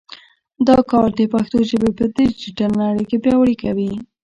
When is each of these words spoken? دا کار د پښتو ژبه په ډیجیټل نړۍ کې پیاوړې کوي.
دا 0.67 0.77
کار 0.91 1.09
د 1.19 1.21
پښتو 1.33 1.57
ژبه 1.69 1.89
په 1.97 2.03
ډیجیټل 2.15 2.71
نړۍ 2.81 3.03
کې 3.09 3.17
پیاوړې 3.23 3.55
کوي. 3.63 3.91